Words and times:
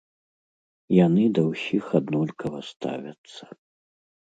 Яны 1.05 1.23
да 1.39 1.43
ўсіх 1.51 1.85
аднолькава 2.03 2.67
ставяцца. 2.75 3.43